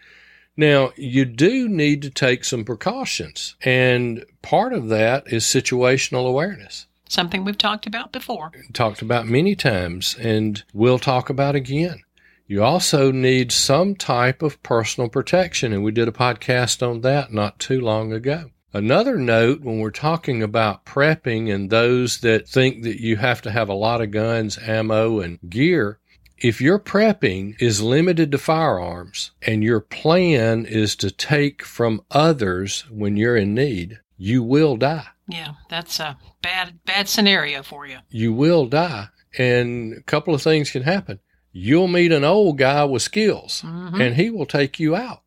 Now, 0.55 0.91
you 0.95 1.25
do 1.25 1.67
need 1.67 2.01
to 2.03 2.09
take 2.09 2.43
some 2.43 2.63
precautions. 2.63 3.55
And 3.61 4.25
part 4.41 4.73
of 4.73 4.89
that 4.89 5.23
is 5.27 5.45
situational 5.45 6.27
awareness. 6.27 6.87
Something 7.09 7.43
we've 7.43 7.57
talked 7.57 7.87
about 7.87 8.11
before. 8.11 8.51
Talked 8.73 9.01
about 9.01 9.27
many 9.27 9.55
times, 9.55 10.15
and 10.19 10.63
we'll 10.73 10.99
talk 10.99 11.29
about 11.29 11.55
again. 11.55 12.03
You 12.47 12.63
also 12.63 13.11
need 13.11 13.51
some 13.51 13.95
type 13.95 14.41
of 14.43 14.61
personal 14.61 15.09
protection, 15.09 15.73
and 15.73 15.83
we 15.83 15.91
did 15.91 16.07
a 16.07 16.11
podcast 16.11 16.87
on 16.87 17.01
that 17.01 17.31
not 17.33 17.57
too 17.59 17.79
long 17.79 18.11
ago. 18.11 18.51
Another 18.73 19.17
note 19.17 19.61
when 19.61 19.79
we're 19.79 19.91
talking 19.91 20.41
about 20.41 20.83
prepping 20.85 21.53
and 21.53 21.69
those 21.69 22.21
that 22.21 22.47
think 22.49 22.83
that 22.83 22.99
you 22.99 23.17
have 23.17 23.41
to 23.43 23.51
have 23.51 23.69
a 23.69 23.73
lot 23.73 24.01
of 24.01 24.09
guns, 24.11 24.57
ammo, 24.57 25.19
and 25.19 25.39
gear, 25.47 25.99
if 26.39 26.59
your 26.59 26.79
prepping 26.79 27.55
is 27.61 27.81
limited 27.81 28.31
to 28.31 28.37
firearms 28.37 29.31
and 29.43 29.63
your 29.63 29.79
plan 29.79 30.65
is 30.65 30.95
to 30.97 31.11
take 31.11 31.63
from 31.63 32.01
others 32.11 32.81
when 32.89 33.15
you're 33.15 33.37
in 33.37 33.53
need, 33.53 33.99
you 34.17 34.41
will 34.41 34.75
die. 34.75 35.07
Yeah, 35.27 35.53
that's 35.69 35.99
a 35.99 36.17
bad 36.41 36.79
bad 36.85 37.07
scenario 37.07 37.63
for 37.63 37.85
you. 37.87 37.99
You 38.09 38.33
will 38.33 38.65
die. 38.65 39.07
And 39.37 39.93
a 39.93 40.01
couple 40.01 40.33
of 40.33 40.41
things 40.41 40.71
can 40.71 40.83
happen. 40.83 41.19
You'll 41.51 41.87
meet 41.87 42.11
an 42.11 42.23
old 42.23 42.57
guy 42.57 42.83
with 42.85 43.03
skills 43.03 43.61
Mhm. 43.65 43.99
and 44.01 44.15
he 44.15 44.29
will 44.29 44.45
take 44.45 44.79
you 44.79 44.95
out. 44.95 45.22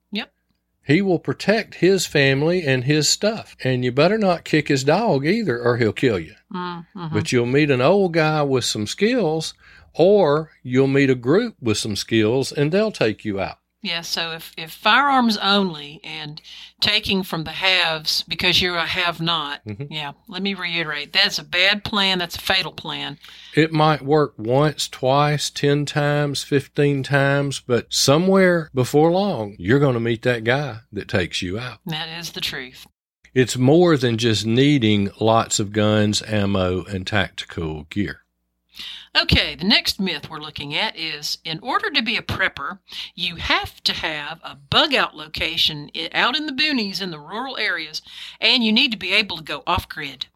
He 0.86 1.02
will 1.02 1.18
protect 1.18 1.76
his 1.76 2.06
family 2.06 2.62
and 2.62 2.84
his 2.84 3.08
stuff. 3.08 3.56
And 3.64 3.84
you 3.84 3.90
better 3.90 4.18
not 4.18 4.44
kick 4.44 4.68
his 4.68 4.84
dog 4.84 5.26
either 5.26 5.60
or 5.60 5.78
he'll 5.78 5.92
kill 5.92 6.18
you. 6.18 6.34
Mhm. 6.52 7.12
But 7.12 7.32
you'll 7.32 7.46
meet 7.46 7.70
an 7.70 7.80
old 7.80 8.14
guy 8.14 8.42
with 8.42 8.64
some 8.64 8.86
skills 8.86 9.54
or 9.94 10.52
you'll 10.62 10.86
meet 10.86 11.10
a 11.10 11.16
group 11.16 11.56
with 11.60 11.78
some 11.78 11.96
skills 11.96 12.52
and 12.52 12.70
they'll 12.70 12.92
take 12.92 13.24
you 13.24 13.40
out. 13.40 13.58
Yeah, 13.86 14.00
so 14.00 14.32
if, 14.32 14.52
if 14.58 14.72
firearms 14.72 15.36
only 15.36 16.00
and 16.02 16.42
taking 16.80 17.22
from 17.22 17.44
the 17.44 17.52
haves 17.52 18.24
because 18.26 18.60
you're 18.60 18.74
a 18.76 18.84
have 18.84 19.20
not, 19.20 19.64
Mhm. 19.64 19.86
yeah, 19.90 20.12
let 20.26 20.42
me 20.42 20.54
reiterate 20.54 21.12
that's 21.12 21.38
a 21.38 21.44
bad 21.44 21.84
plan. 21.84 22.18
That's 22.18 22.34
a 22.36 22.40
fatal 22.40 22.72
plan. 22.72 23.18
It 23.54 23.72
might 23.72 24.02
work 24.02 24.34
once, 24.36 24.88
twice, 24.88 25.50
10 25.50 25.86
times, 25.86 26.42
15 26.42 27.04
times, 27.04 27.60
but 27.60 27.86
somewhere 27.94 28.70
before 28.74 29.12
long, 29.12 29.54
you're 29.58 29.78
going 29.78 29.94
to 29.94 30.00
meet 30.00 30.22
that 30.22 30.42
guy 30.42 30.78
that 30.92 31.06
takes 31.08 31.40
you 31.40 31.56
out. 31.58 31.78
That 31.86 32.08
is 32.08 32.32
the 32.32 32.40
truth. 32.40 32.86
It's 33.34 33.56
more 33.56 33.96
than 33.96 34.18
just 34.18 34.44
needing 34.46 35.10
lots 35.20 35.60
of 35.60 35.70
guns, 35.72 36.22
ammo, 36.26 36.84
and 36.84 37.06
tactical 37.06 37.84
gear. 37.84 38.22
Okay, 39.20 39.54
the 39.54 39.64
next 39.64 39.98
myth 39.98 40.28
we're 40.28 40.40
looking 40.40 40.74
at 40.74 40.96
is 40.96 41.38
in 41.44 41.58
order 41.60 41.90
to 41.90 42.02
be 42.02 42.16
a 42.16 42.22
prepper, 42.22 42.78
you 43.14 43.36
have 43.36 43.82
to 43.84 43.92
have 43.92 44.40
a 44.44 44.54
bug 44.54 44.94
out 44.94 45.16
location 45.16 45.90
out 46.12 46.36
in 46.36 46.46
the 46.46 46.52
boonies 46.52 47.00
in 47.00 47.10
the 47.10 47.18
rural 47.18 47.56
areas, 47.56 48.02
and 48.40 48.62
you 48.64 48.72
need 48.72 48.90
to 48.92 48.98
be 48.98 49.12
able 49.12 49.36
to 49.38 49.42
go 49.42 49.62
off 49.66 49.88
grid. 49.88 50.26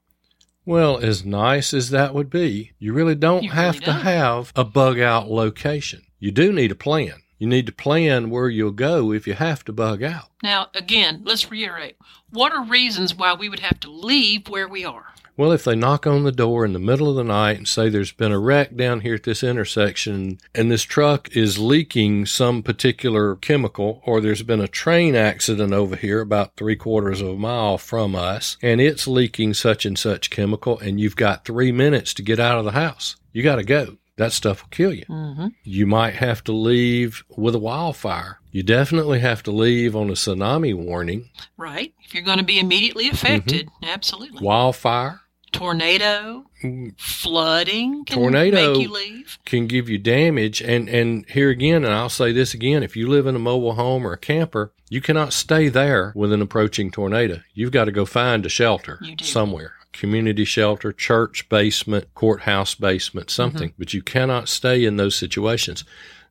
Well, 0.65 0.99
as 0.99 1.25
nice 1.25 1.75
as 1.75 1.91
that 1.91 2.15
would 2.15 2.31
be, 2.31 2.73
you 2.79 2.93
really 2.93 3.15
don't 3.15 3.43
You 3.43 3.51
have 3.51 3.75
really 3.75 3.87
to 3.87 3.93
don't. 3.93 4.01
have 4.03 4.53
a 4.55 4.65
bug 4.65 5.01
out 5.01 5.31
location. 5.31 6.03
You 6.19 6.31
do 6.31 6.53
need 6.53 6.71
a 6.71 6.77
plan. 6.77 7.23
You 7.39 7.47
need 7.47 7.65
to 7.67 7.73
plan 7.73 8.29
where 8.29 8.51
you'll 8.51 8.71
go 8.71 9.13
if 9.13 9.27
you 9.27 9.33
have 9.33 9.65
to 9.65 9.73
bug 9.73 10.03
out. 10.03 10.27
Now, 10.43 10.69
again, 10.75 11.23
let's 11.25 11.51
reiterate 11.51 11.97
what 12.29 12.53
are 12.53 12.63
reasons 12.63 13.15
why 13.15 13.33
we 13.35 13.49
would 13.49 13.61
have 13.61 13.81
to 13.81 13.91
leave 13.91 14.49
where 14.49 14.69
we 14.69 14.85
are? 14.85 15.15
Well, 15.41 15.53
if 15.53 15.65
they 15.65 15.75
knock 15.75 16.07
on 16.07 16.25
the 16.25 16.33
door 16.33 16.67
in 16.67 16.75
the 16.75 16.79
middle 16.79 17.09
of 17.09 17.17
the 17.17 17.25
night 17.25 17.57
and 17.57 17.67
say 17.67 17.89
there's 17.89 18.13
been 18.13 18.31
a 18.31 18.39
wreck 18.39 18.77
down 18.77 19.01
here 19.01 19.15
at 19.15 19.23
this 19.23 19.43
intersection 19.43 20.37
and 20.55 20.71
this 20.71 20.83
truck 20.83 21.35
is 21.35 21.59
leaking 21.59 22.27
some 22.27 22.63
particular 22.63 23.37
chemical, 23.37 24.03
or 24.05 24.21
there's 24.21 24.43
been 24.43 24.61
a 24.61 24.69
train 24.69 25.15
accident 25.17 25.73
over 25.73 25.97
here 25.97 26.21
about 26.21 26.57
three 26.57 26.77
quarters 26.77 27.23
of 27.23 27.29
a 27.29 27.37
mile 27.37 27.79
from 27.79 28.15
us 28.15 28.59
and 28.61 28.83
it's 28.83 29.09
leaking 29.09 29.55
such 29.55 29.87
and 29.87 29.99
such 29.99 30.29
chemical, 30.29 30.79
and 30.79 31.01
you've 31.01 31.17
got 31.17 31.47
three 31.47 31.73
minutes 31.73 32.13
to 32.13 32.23
get 32.23 32.39
out 32.39 32.59
of 32.59 32.67
the 32.67 32.73
house, 32.73 33.17
you 33.33 33.43
got 33.43 33.57
to 33.57 33.65
go. 33.65 33.97
That 34.19 34.33
stuff 34.33 34.61
will 34.63 34.69
kill 34.69 34.93
you. 34.93 35.07
Mm-hmm. 35.07 35.47
You 35.65 35.87
might 35.87 36.17
have 36.17 36.45
to 36.45 36.53
leave 36.53 37.25
with 37.35 37.55
a 37.55 37.59
wildfire. 37.59 38.41
You 38.51 38.63
definitely 38.63 39.21
have 39.21 39.43
to 39.45 39.51
leave 39.53 39.97
on 39.97 40.11
a 40.11 40.13
tsunami 40.13 40.75
warning. 40.75 41.31
Right? 41.57 41.95
If 42.05 42.13
you're 42.13 42.25
going 42.25 42.37
to 42.37 42.45
be 42.45 42.61
immediately 42.61 43.09
affected, 43.09 43.69
Mm-hmm. 43.69 43.89
absolutely. 43.89 44.45
Wildfire. 44.47 45.23
Tornado, 45.53 46.45
Mm, 46.63 46.93
flooding 47.01 48.05
can 48.05 48.19
Tornado. 48.19 48.73
make 48.75 48.83
you 48.83 48.93
leave. 48.93 49.39
can 49.47 49.67
give 49.67 49.89
you 49.89 49.97
damage. 49.99 50.61
And 50.61 50.89
and 50.89 51.25
here 51.31 51.49
again 51.51 51.85
and 51.85 51.93
I'll 51.95 52.09
say 52.11 52.33
this 52.33 52.53
again 52.55 52.83
if 52.83 52.97
you 52.97 53.09
live 53.09 53.27
in 53.27 53.35
a 53.35 53.39
mobile 53.39 53.75
home 53.75 54.07
or 54.07 54.13
a 54.13 54.19
camper 54.19 54.73
you 54.91 55.01
cannot 55.01 55.33
stay 55.33 55.69
there 55.69 56.13
with 56.17 56.33
an 56.33 56.43
approaching 56.43 56.91
tornado. 56.91 57.41
You've 57.55 57.71
got 57.73 57.85
to 57.85 57.93
go 57.93 58.05
find 58.05 58.45
a 58.45 58.49
shelter 58.51 59.01
somewhere 59.23 59.75
community 59.93 60.45
shelter 60.45 60.93
church 60.93 61.49
basement 61.49 62.13
courthouse 62.15 62.75
basement 62.75 63.31
something. 63.31 63.73
But 63.79 63.95
you 63.95 64.03
cannot 64.03 64.49
stay 64.49 64.85
in 64.85 64.97
those 64.99 65.17
situations. 65.17 65.85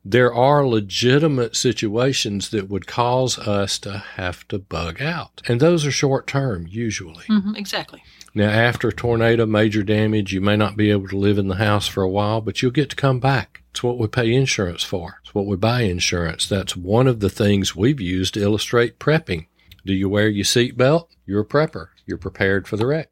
There 0.04 0.32
are 0.32 0.66
legitimate 0.66 1.54
situations 1.56 2.48
that 2.50 2.70
would 2.70 2.86
cause 2.86 3.38
us 3.38 3.78
to 3.80 3.98
have 4.16 4.48
to 4.48 4.58
bug 4.58 5.02
out. 5.02 5.42
And 5.46 5.60
those 5.60 5.84
are 5.84 5.90
short 5.90 6.26
term 6.26 6.66
usually. 6.70 7.24
Hmm 7.26 7.54
exactly. 7.54 8.02
Now, 8.32 8.48
after 8.48 8.88
a 8.88 8.92
tornado, 8.92 9.44
major 9.44 9.82
damage, 9.82 10.32
you 10.32 10.40
may 10.40 10.56
not 10.56 10.76
be 10.76 10.90
able 10.90 11.08
to 11.08 11.18
live 11.18 11.36
in 11.36 11.48
the 11.48 11.56
house 11.56 11.88
for 11.88 12.02
a 12.02 12.08
while, 12.08 12.40
but 12.40 12.62
you'll 12.62 12.70
get 12.70 12.90
to 12.90 12.96
come 12.96 13.18
back. 13.18 13.62
It's 13.72 13.82
what 13.82 13.98
we 13.98 14.06
pay 14.06 14.32
insurance 14.32 14.84
for. 14.84 15.18
It's 15.22 15.34
what 15.34 15.46
we 15.46 15.56
buy 15.56 15.82
insurance. 15.82 16.48
That's 16.48 16.76
one 16.76 17.08
of 17.08 17.20
the 17.20 17.30
things 17.30 17.74
we've 17.74 18.00
used 18.00 18.34
to 18.34 18.42
illustrate 18.42 19.00
prepping. 19.00 19.46
Do 19.84 19.92
you 19.92 20.08
wear 20.08 20.28
your 20.28 20.44
seatbelt? 20.44 21.08
You're 21.26 21.40
a 21.40 21.46
prepper. 21.46 21.88
You're 22.06 22.18
prepared 22.18 22.68
for 22.68 22.76
the 22.76 22.86
wreck. 22.86 23.10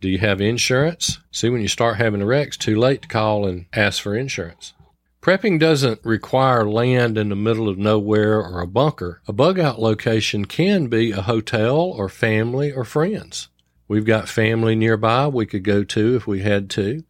Do 0.00 0.10
you 0.10 0.18
have 0.18 0.40
insurance? 0.40 1.18
See, 1.30 1.48
when 1.48 1.62
you 1.62 1.68
start 1.68 1.96
having 1.96 2.20
a 2.20 2.26
wreck, 2.26 2.48
it's 2.48 2.56
too 2.58 2.76
late 2.76 3.02
to 3.02 3.08
call 3.08 3.46
and 3.46 3.66
ask 3.72 4.02
for 4.02 4.14
insurance. 4.14 4.74
Prepping 5.22 5.58
doesn't 5.58 6.04
require 6.04 6.68
land 6.68 7.16
in 7.18 7.30
the 7.30 7.36
middle 7.36 7.68
of 7.68 7.78
nowhere 7.78 8.38
or 8.38 8.60
a 8.60 8.66
bunker. 8.66 9.22
A 9.26 9.32
bug 9.32 9.58
out 9.58 9.80
location 9.80 10.44
can 10.44 10.88
be 10.88 11.10
a 11.10 11.22
hotel 11.22 11.78
or 11.78 12.08
family 12.08 12.70
or 12.70 12.84
friends. 12.84 13.48
We've 13.88 14.04
got 14.04 14.28
family 14.28 14.74
nearby 14.74 15.28
we 15.28 15.46
could 15.46 15.64
go 15.64 15.84
to 15.84 16.16
if 16.16 16.26
we 16.26 16.42
had 16.42 16.68
to. 16.70 17.04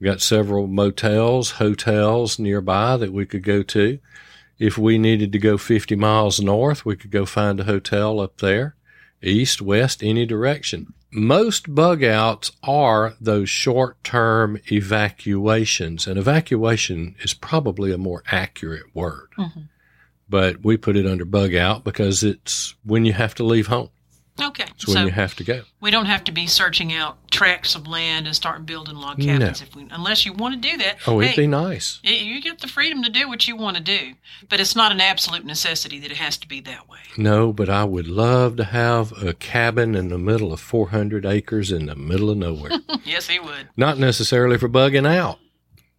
We've 0.00 0.10
got 0.10 0.20
several 0.20 0.66
motels, 0.66 1.52
hotels 1.52 2.38
nearby 2.38 2.96
that 2.96 3.12
we 3.12 3.26
could 3.26 3.42
go 3.42 3.62
to. 3.62 3.98
If 4.58 4.78
we 4.78 4.98
needed 4.98 5.32
to 5.32 5.38
go 5.38 5.58
50 5.58 5.96
miles 5.96 6.40
north, 6.40 6.84
we 6.84 6.96
could 6.96 7.10
go 7.10 7.26
find 7.26 7.60
a 7.60 7.64
hotel 7.64 8.20
up 8.20 8.38
there, 8.38 8.76
east, 9.22 9.60
west, 9.60 10.02
any 10.02 10.24
direction. 10.26 10.94
Most 11.12 11.74
bug 11.74 12.02
outs 12.02 12.52
are 12.62 13.14
those 13.20 13.50
short 13.50 14.02
term 14.02 14.58
evacuations, 14.70 16.06
and 16.06 16.18
evacuation 16.18 17.14
is 17.20 17.34
probably 17.34 17.92
a 17.92 17.98
more 17.98 18.22
accurate 18.30 18.94
word. 18.94 19.28
Mhm. 19.38 19.68
but 20.28 20.64
we 20.64 20.78
put 20.78 20.96
it 20.96 21.06
under 21.06 21.26
bug 21.26 21.54
out 21.54 21.84
because 21.84 22.24
it's 22.24 22.74
when 22.84 23.04
you 23.04 23.12
have 23.12 23.34
to 23.34 23.44
leave 23.44 23.66
home. 23.66 23.90
Okay. 24.40 24.64
It's 24.74 24.86
when 24.86 24.96
so 24.96 25.04
you 25.04 25.10
have 25.10 25.34
to 25.36 25.44
go. 25.44 25.62
we 25.80 25.90
don't 25.90 26.06
have 26.06 26.24
to 26.24 26.32
be 26.32 26.46
searching 26.46 26.92
out 26.92 27.30
tracts 27.30 27.74
of 27.74 27.86
land 27.86 28.26
and 28.26 28.34
starting 28.34 28.64
building 28.64 28.96
log 28.96 29.20
cabins 29.20 29.60
if 29.60 29.76
we, 29.76 29.86
unless 29.90 30.24
you 30.24 30.32
want 30.32 30.54
to 30.54 30.70
do 30.70 30.78
that. 30.78 30.96
Oh, 31.06 31.20
it'd 31.20 31.36
be 31.36 31.46
nice. 31.46 32.00
you 32.02 32.40
get 32.40 32.60
the 32.60 32.66
freedom 32.66 33.02
to 33.02 33.10
do 33.10 33.28
what 33.28 33.46
you 33.46 33.56
want 33.56 33.76
to 33.76 33.82
do, 33.82 34.14
but 34.48 34.58
it's 34.58 34.74
not 34.74 34.90
an 34.90 35.00
absolute 35.00 35.44
necessity 35.44 35.98
that 36.00 36.10
it 36.10 36.16
has 36.16 36.38
to 36.38 36.48
be 36.48 36.60
that 36.62 36.88
way. 36.88 36.98
No, 37.18 37.52
but 37.52 37.68
I 37.68 37.84
would 37.84 38.08
love 38.08 38.56
to 38.56 38.64
have 38.64 39.12
a 39.22 39.34
cabin 39.34 39.94
in 39.94 40.08
the 40.08 40.18
middle 40.18 40.52
of 40.52 40.60
400 40.60 41.26
acres 41.26 41.70
in 41.70 41.86
the 41.86 41.96
middle 41.96 42.30
of 42.30 42.38
nowhere. 42.38 42.72
yes, 43.04 43.28
he 43.28 43.38
would. 43.38 43.68
Not 43.76 43.98
necessarily 43.98 44.56
for 44.56 44.68
bugging 44.68 45.06
out. 45.06 45.38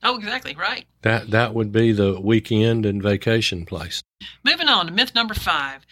Oh, 0.02 0.18
exactly 0.18 0.56
right. 0.56 0.86
That 1.04 1.32
that 1.32 1.54
would 1.54 1.72
be 1.72 1.94
the 1.94 2.20
weekend 2.20 2.86
and 2.86 3.02
vacation 3.02 3.66
place. 3.66 4.04
Moving 4.44 4.68
on 4.68 4.88
to 4.88 4.92
myth 4.92 5.16
number 5.16 5.34
five. 5.34 5.86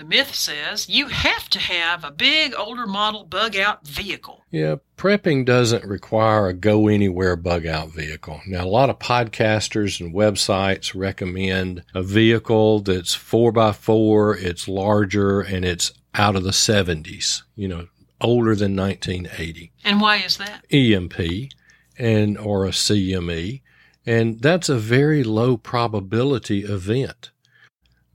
The 0.00 0.06
myth 0.06 0.34
says 0.34 0.88
you 0.88 1.08
have 1.08 1.50
to 1.50 1.58
have 1.58 2.04
a 2.04 2.10
big 2.10 2.54
older 2.56 2.86
model 2.86 3.22
bug 3.22 3.54
out 3.54 3.86
vehicle. 3.86 4.46
Yeah, 4.50 4.76
prepping 4.96 5.44
doesn't 5.44 5.84
require 5.84 6.48
a 6.48 6.54
go 6.54 6.88
anywhere 6.88 7.36
bug 7.36 7.66
out 7.66 7.90
vehicle. 7.90 8.40
Now, 8.46 8.64
a 8.64 8.66
lot 8.66 8.88
of 8.88 8.98
podcasters 8.98 10.00
and 10.00 10.14
websites 10.14 10.98
recommend 10.98 11.84
a 11.94 12.02
vehicle 12.02 12.80
that's 12.80 13.12
four 13.12 13.52
by 13.52 13.72
four, 13.72 14.34
it's 14.34 14.66
larger, 14.66 15.42
and 15.42 15.66
it's 15.66 15.92
out 16.14 16.34
of 16.34 16.44
the 16.44 16.52
70s, 16.52 17.42
you 17.54 17.68
know, 17.68 17.88
older 18.22 18.54
than 18.54 18.74
1980. 18.74 19.70
And 19.84 20.00
why 20.00 20.16
is 20.16 20.38
that? 20.38 20.64
EMP 20.72 21.50
and 21.98 22.38
or 22.38 22.64
a 22.64 22.70
CME, 22.70 23.60
and 24.06 24.40
that's 24.40 24.70
a 24.70 24.78
very 24.78 25.22
low 25.22 25.58
probability 25.58 26.60
event. 26.60 27.32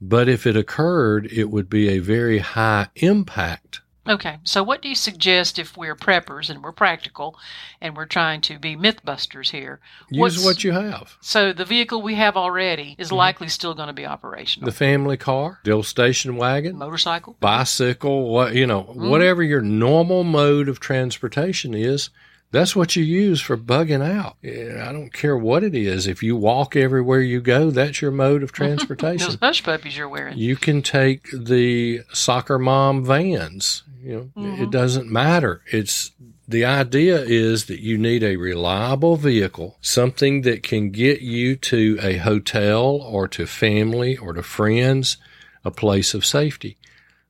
But 0.00 0.28
if 0.28 0.46
it 0.46 0.56
occurred, 0.56 1.26
it 1.32 1.50
would 1.50 1.70
be 1.70 1.88
a 1.88 1.98
very 1.98 2.38
high 2.38 2.88
impact. 2.96 3.80
Okay, 4.08 4.38
so 4.44 4.62
what 4.62 4.82
do 4.82 4.88
you 4.88 4.94
suggest 4.94 5.58
if 5.58 5.76
we're 5.76 5.96
preppers 5.96 6.48
and 6.48 6.62
we're 6.62 6.72
practical 6.72 7.36
and 7.80 7.96
we're 7.96 8.06
trying 8.06 8.40
to 8.42 8.58
be 8.58 8.76
mythbusters 8.76 9.50
here? 9.50 9.80
Use 10.10 10.20
What's- 10.20 10.44
what 10.44 10.64
you 10.64 10.72
have. 10.72 11.16
So 11.20 11.52
the 11.52 11.64
vehicle 11.64 12.02
we 12.02 12.14
have 12.14 12.36
already 12.36 12.94
is 12.98 13.08
mm-hmm. 13.08 13.16
likely 13.16 13.48
still 13.48 13.74
going 13.74 13.88
to 13.88 13.92
be 13.92 14.06
operational. 14.06 14.66
The 14.66 14.76
family 14.76 15.16
car, 15.16 15.60
the 15.64 15.72
old 15.72 15.86
station 15.86 16.36
wagon, 16.36 16.76
motorcycle? 16.76 17.36
bicycle, 17.40 18.28
what 18.28 18.54
you 18.54 18.66
know, 18.66 18.82
whatever 18.82 19.42
mm-hmm. 19.42 19.50
your 19.50 19.62
normal 19.62 20.22
mode 20.22 20.68
of 20.68 20.78
transportation 20.78 21.74
is, 21.74 22.10
that's 22.56 22.74
what 22.74 22.96
you 22.96 23.04
use 23.04 23.40
for 23.40 23.56
bugging 23.56 24.02
out. 24.02 24.36
Yeah, 24.40 24.86
I 24.88 24.92
don't 24.92 25.12
care 25.12 25.36
what 25.36 25.62
it 25.62 25.74
is. 25.74 26.06
If 26.06 26.22
you 26.22 26.36
walk 26.36 26.74
everywhere 26.74 27.20
you 27.20 27.40
go, 27.40 27.70
that's 27.70 28.00
your 28.00 28.10
mode 28.10 28.42
of 28.42 28.52
transportation. 28.60 29.28
Those 29.28 29.38
hush 29.40 29.62
puppies 29.62 29.96
you're 29.96 30.08
wearing. 30.08 30.38
you 30.38 30.56
can 30.56 30.80
take 30.80 31.28
the 31.32 32.00
soccer 32.12 32.58
mom 32.58 33.04
vans. 33.04 33.82
You 34.02 34.12
know, 34.12 34.20
it 34.20 34.40
mm-hmm. 34.40 34.70
doesn't 34.70 35.10
matter. 35.10 35.62
It's 35.70 36.12
the 36.48 36.64
idea 36.64 37.20
is 37.20 37.66
that 37.66 37.80
you 37.80 37.98
need 37.98 38.22
a 38.22 38.36
reliable 38.36 39.16
vehicle, 39.16 39.76
something 39.80 40.42
that 40.42 40.62
can 40.62 40.90
get 40.90 41.20
you 41.20 41.56
to 41.56 41.98
a 42.00 42.18
hotel 42.18 42.84
or 42.84 43.28
to 43.28 43.46
family 43.46 44.16
or 44.16 44.32
to 44.32 44.42
friends, 44.42 45.18
a 45.64 45.70
place 45.70 46.14
of 46.14 46.24
safety. 46.24 46.78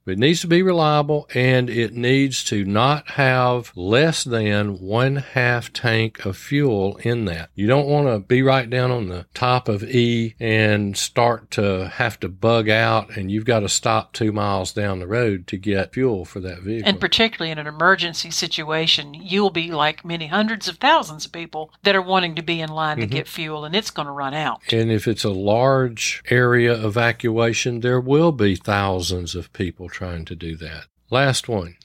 It 0.07 0.19
needs 0.19 0.41
to 0.41 0.47
be 0.47 0.63
reliable 0.63 1.29
and 1.35 1.69
it 1.71 1.95
needs 1.95 2.43
to 2.45 2.65
not 2.65 3.11
have 3.13 3.73
less 3.77 4.25
than 4.25 4.81
one 4.81 5.17
half 5.17 5.73
tank 5.73 6.25
of 6.25 6.37
fuel 6.37 6.97
in 7.03 7.27
that. 7.27 7.51
You 7.55 7.67
don't 7.67 7.87
want 7.89 8.07
to 8.09 8.19
be 8.19 8.43
right 8.43 8.69
down 8.69 8.91
on 8.91 9.09
the 9.09 9.27
top 9.35 9.69
of 9.69 9.83
E 9.85 10.35
and 10.41 10.97
start 10.97 11.51
to 11.53 11.89
have 11.89 12.19
to 12.21 12.29
bug 12.29 12.69
out 12.69 13.17
and 13.17 13.30
you've 13.30 13.45
got 13.45 13.61
to 13.61 13.69
stop 13.69 14.13
two 14.13 14.33
miles 14.33 14.73
down 14.73 14.99
the 14.99 15.07
road 15.07 15.47
to 15.49 15.57
get 15.57 15.93
fuel 15.93 16.25
for 16.25 16.41
that 16.41 16.61
vehicle. 16.61 16.89
And 16.89 17.00
particularly 17.00 17.50
in 17.50 17.59
an 17.59 17.67
emergency 17.67 18.30
situation, 18.30 19.15
you'll 19.15 19.50
be 19.50 19.71
like 19.71 20.04
many 20.04 20.26
hundreds 20.28 20.69
of 20.69 20.78
thousands 20.78 21.26
of 21.26 21.33
people 21.33 21.71
that 21.83 21.95
are 21.97 22.02
wanting 22.02 22.35
to 22.37 22.43
be 22.43 22.61
in 22.61 22.71
line 22.71 22.87
Mm-hmm. 22.87 23.00
to 23.00 23.07
get 23.09 23.26
fuel, 23.28 23.65
and 23.65 23.75
it's 23.75 23.91
going 23.91 24.07
to 24.07 24.13
run 24.13 24.33
out. 24.33 24.61
And 24.73 24.91
if 24.93 25.09
it's 25.09 25.25
a 25.25 25.30
large 25.30 26.23
area 26.30 26.73
evacuation, 26.87 27.80
there 27.80 28.00
will 28.00 28.33
be 28.33 28.54
thousands 28.54 29.35
of 29.35 29.52
people 29.52 29.89
trying 29.97 30.26
to 30.26 30.37
do 30.37 30.54
that. 30.56 30.85
Last 31.11 31.49
one, 31.49 31.76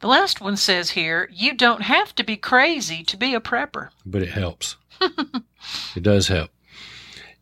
The 0.00 0.06
last 0.06 0.40
one 0.40 0.56
says 0.56 0.90
here 0.90 1.28
you 1.32 1.52
don't 1.52 1.82
have 1.82 2.14
to 2.14 2.22
be 2.22 2.36
crazy 2.36 3.02
to 3.04 3.16
be 3.16 3.34
a 3.34 3.40
prepper. 3.40 3.88
but 4.04 4.22
it 4.22 4.28
helps. 4.30 4.76
it 5.96 6.02
does 6.02 6.28
help. 6.28 6.50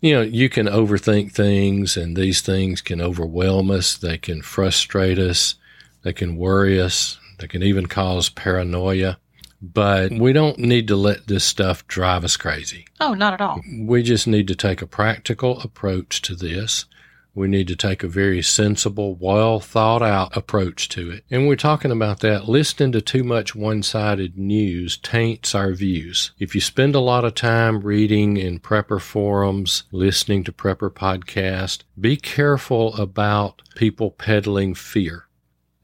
You 0.01 0.15
know, 0.15 0.23
you 0.23 0.49
can 0.49 0.67
overthink 0.67 1.33
things, 1.33 1.97
and 1.97 2.17
these 2.17 2.41
things 2.41 2.81
can 2.81 3.01
overwhelm 3.03 3.71
us. 3.71 3.97
They 3.97 4.17
can 4.19 4.41
frustrate 4.43 5.19
us. 5.19 5.57
They 6.03 6.13
can 6.13 6.37
worry 6.37 6.81
us. 6.81 7.19
They 7.39 7.47
can 7.49 7.63
even 7.63 7.87
cause 7.87 8.29
paranoia. 8.31 9.19
But 9.61 10.13
we 10.13 10.33
don't 10.33 10.59
need 10.59 10.89
to 10.89 10.97
let 10.97 11.27
this 11.27 11.45
stuff 11.45 11.87
drive 11.87 12.23
us 12.25 12.37
crazy. 12.37 12.87
Oh, 13.01 13.15
not 13.15 13.33
at 13.35 13.41
all. 13.41 13.61
We 13.79 14.03
just 14.03 14.27
need 14.27 14.47
to 14.49 14.55
take 14.55 14.83
a 14.83 14.87
practical 14.87 15.61
approach 15.61 16.21
to 16.23 16.35
this. 16.35 16.85
We 17.35 17.49
need 17.49 17.69
to 17.69 17.77
take 17.77 18.03
a 18.03 18.09
very 18.09 18.43
sensible, 18.43 19.15
well 19.17 19.59
thought 19.59 20.03
out 20.03 20.37
approach 20.37 20.89
to 20.91 21.11
it. 21.11 21.25
And 21.31 21.49
we're 21.49 21.57
talking 21.57 21.91
about 21.91 22.21
that. 22.21 22.49
Listening 22.49 22.93
to 22.93 23.01
too 23.01 23.25
much 23.25 23.55
one 23.55 23.83
sided 23.83 24.39
news 24.39 24.97
taints 24.99 25.55
our 25.55 25.73
views. 25.73 26.31
If 26.39 26.55
you 26.55 26.61
spend 26.61 26.95
a 26.95 27.01
lot 27.01 27.25
of 27.25 27.35
time 27.35 27.81
reading 27.81 28.37
in 28.37 28.61
prepper 28.61 29.01
forums, 29.01 29.85
listening 29.91 30.45
to 30.45 30.53
prepper 30.53 30.91
podcasts, 30.91 31.83
be 32.01 32.17
careful 32.17 32.95
about 32.95 33.63
people 33.75 34.11
peddling 34.13 34.75
fear. 34.75 35.27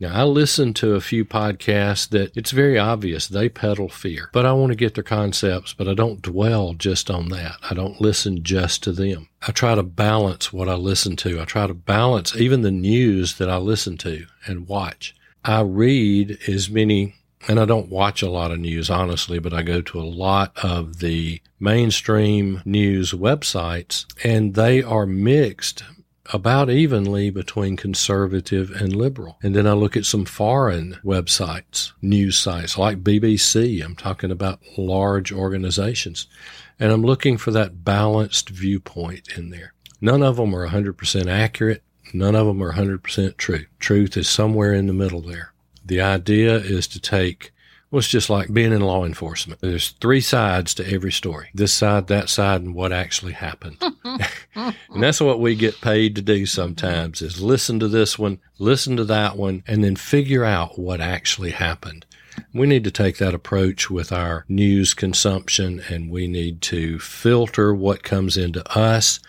Now, 0.00 0.14
I 0.14 0.24
listen 0.24 0.72
to 0.74 0.94
a 0.94 1.00
few 1.02 1.26
podcasts 1.26 2.08
that 2.08 2.34
it's 2.34 2.52
very 2.52 2.78
obvious 2.78 3.28
they 3.28 3.50
peddle 3.50 3.90
fear, 3.90 4.30
but 4.32 4.46
I 4.46 4.52
want 4.54 4.70
to 4.70 4.76
get 4.76 4.94
their 4.94 5.04
concepts, 5.04 5.74
but 5.74 5.86
I 5.86 5.92
don't 5.92 6.22
dwell 6.22 6.72
just 6.72 7.10
on 7.10 7.28
that. 7.28 7.56
I 7.68 7.74
don't 7.74 8.00
listen 8.00 8.42
just 8.42 8.82
to 8.84 8.92
them. 8.92 9.28
I 9.46 9.52
try 9.52 9.74
to 9.74 9.82
balance 9.82 10.54
what 10.54 10.70
I 10.70 10.74
listen 10.74 11.16
to. 11.16 11.38
I 11.38 11.44
try 11.44 11.66
to 11.66 11.74
balance 11.74 12.34
even 12.34 12.62
the 12.62 12.70
news 12.70 13.34
that 13.36 13.50
I 13.50 13.58
listen 13.58 13.98
to 13.98 14.24
and 14.46 14.66
watch. 14.66 15.14
I 15.44 15.60
read 15.60 16.38
as 16.48 16.70
many, 16.70 17.16
and 17.46 17.60
I 17.60 17.66
don't 17.66 17.90
watch 17.90 18.22
a 18.22 18.30
lot 18.30 18.52
of 18.52 18.58
news, 18.58 18.88
honestly, 18.88 19.38
but 19.38 19.52
I 19.52 19.60
go 19.60 19.82
to 19.82 20.00
a 20.00 20.02
lot 20.02 20.52
of 20.64 21.00
the 21.00 21.42
mainstream 21.58 22.62
news 22.64 23.12
websites, 23.12 24.06
and 24.24 24.54
they 24.54 24.82
are 24.82 25.04
mixed 25.04 25.84
about 26.32 26.70
evenly 26.70 27.30
between 27.30 27.76
conservative 27.76 28.70
and 28.70 28.94
liberal. 28.94 29.38
And 29.42 29.54
then 29.54 29.66
I 29.66 29.72
look 29.72 29.96
at 29.96 30.06
some 30.06 30.24
foreign 30.24 30.98
websites, 31.04 31.92
news 32.00 32.38
sites 32.38 32.78
like 32.78 33.02
BBC. 33.02 33.84
I'm 33.84 33.96
talking 33.96 34.30
about 34.30 34.60
large 34.76 35.32
organizations. 35.32 36.26
And 36.78 36.92
I'm 36.92 37.02
looking 37.02 37.36
for 37.36 37.50
that 37.50 37.84
balanced 37.84 38.48
viewpoint 38.48 39.36
in 39.36 39.50
there. 39.50 39.74
None 40.00 40.22
of 40.22 40.36
them 40.36 40.54
are 40.54 40.68
100% 40.68 41.26
accurate. 41.26 41.82
None 42.14 42.34
of 42.34 42.46
them 42.46 42.62
are 42.62 42.72
100% 42.72 43.36
true. 43.36 43.66
Truth 43.78 44.16
is 44.16 44.28
somewhere 44.28 44.72
in 44.72 44.86
the 44.86 44.92
middle 44.92 45.20
there. 45.20 45.52
The 45.84 46.00
idea 46.00 46.56
is 46.56 46.86
to 46.88 47.00
take 47.00 47.52
well, 47.90 47.98
it's 47.98 48.08
just 48.08 48.30
like 48.30 48.52
being 48.52 48.72
in 48.72 48.82
law 48.82 49.04
enforcement. 49.04 49.60
There's 49.60 49.90
three 50.00 50.20
sides 50.20 50.74
to 50.74 50.88
every 50.88 51.10
story 51.10 51.50
this 51.54 51.72
side, 51.72 52.06
that 52.06 52.28
side, 52.28 52.62
and 52.62 52.74
what 52.74 52.92
actually 52.92 53.32
happened. 53.32 53.82
and 54.54 54.74
that's 55.02 55.20
what 55.20 55.40
we 55.40 55.54
get 55.54 55.80
paid 55.80 56.14
to 56.16 56.22
do 56.22 56.46
sometimes 56.46 57.22
is 57.22 57.40
listen 57.40 57.80
to 57.80 57.88
this 57.88 58.18
one, 58.18 58.38
listen 58.58 58.96
to 58.96 59.04
that 59.04 59.36
one, 59.36 59.64
and 59.66 59.82
then 59.82 59.96
figure 59.96 60.44
out 60.44 60.78
what 60.78 61.00
actually 61.00 61.50
happened. 61.50 62.06
We 62.54 62.66
need 62.66 62.84
to 62.84 62.90
take 62.90 63.18
that 63.18 63.34
approach 63.34 63.90
with 63.90 64.12
our 64.12 64.44
news 64.48 64.94
consumption 64.94 65.82
and 65.88 66.10
we 66.10 66.26
need 66.26 66.62
to 66.62 66.98
filter 66.98 67.74
what 67.74 68.02
comes 68.02 68.36
into 68.36 68.66
us 68.76 69.20